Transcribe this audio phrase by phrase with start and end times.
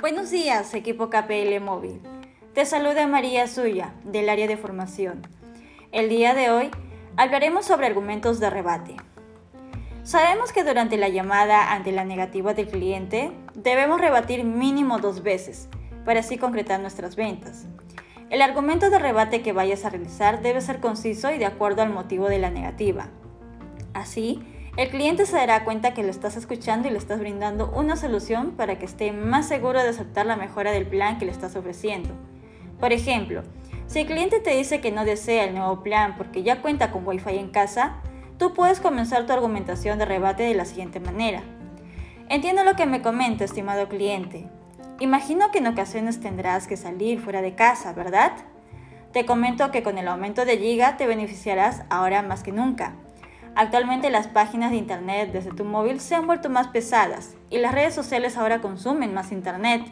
[0.00, 2.00] Buenos días, equipo KPL Móvil.
[2.52, 5.22] Te saluda María Suya, del área de formación.
[5.92, 6.70] El día de hoy
[7.16, 8.96] hablaremos sobre argumentos de rebate.
[10.02, 15.68] Sabemos que durante la llamada ante la negativa del cliente debemos rebatir mínimo dos veces
[16.04, 17.66] para así concretar nuestras ventas.
[18.30, 21.90] El argumento de rebate que vayas a realizar debe ser conciso y de acuerdo al
[21.90, 23.08] motivo de la negativa.
[23.94, 24.42] Así,
[24.76, 28.52] el cliente se dará cuenta que lo estás escuchando y le estás brindando una solución
[28.52, 32.10] para que esté más seguro de aceptar la mejora del plan que le estás ofreciendo.
[32.80, 33.42] Por ejemplo,
[33.86, 37.06] si el cliente te dice que no desea el nuevo plan porque ya cuenta con
[37.06, 37.96] Wi-Fi en casa,
[38.36, 41.42] tú puedes comenzar tu argumentación de rebate de la siguiente manera.
[42.28, 44.48] Entiendo lo que me comenta, estimado cliente.
[44.98, 48.32] Imagino que en ocasiones tendrás que salir fuera de casa, ¿verdad?
[49.12, 52.94] Te comento que con el aumento de giga te beneficiarás ahora más que nunca.
[53.56, 57.72] Actualmente las páginas de internet desde tu móvil se han vuelto más pesadas y las
[57.72, 59.82] redes sociales ahora consumen más internet.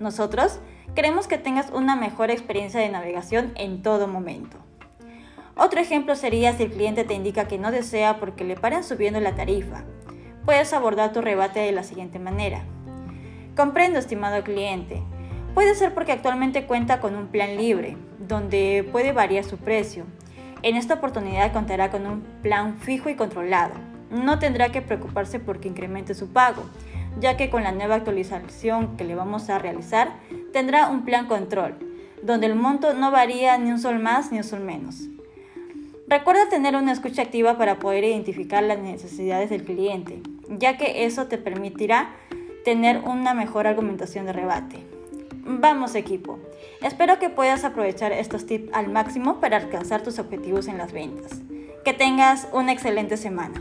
[0.00, 0.60] Nosotros
[0.94, 4.56] queremos que tengas una mejor experiencia de navegación en todo momento.
[5.56, 9.20] Otro ejemplo sería si el cliente te indica que no desea porque le paran subiendo
[9.20, 9.84] la tarifa.
[10.46, 12.62] Puedes abordar tu rebate de la siguiente manera.
[13.54, 15.02] Comprendo, estimado cliente.
[15.52, 20.06] Puede ser porque actualmente cuenta con un plan libre, donde puede variar su precio.
[20.62, 23.74] En esta oportunidad contará con un plan fijo y controlado.
[24.10, 26.62] No tendrá que preocuparse porque incremente su pago,
[27.18, 30.12] ya que con la nueva actualización que le vamos a realizar,
[30.52, 31.74] tendrá un plan control,
[32.22, 35.08] donde el monto no varía ni un sol más ni un sol menos.
[36.06, 41.26] Recuerda tener una escucha activa para poder identificar las necesidades del cliente, ya que eso
[41.26, 42.10] te permitirá
[42.64, 44.91] tener una mejor argumentación de rebate.
[45.44, 46.38] Vamos equipo,
[46.82, 51.40] espero que puedas aprovechar estos tips al máximo para alcanzar tus objetivos en las ventas.
[51.84, 53.60] Que tengas una excelente semana.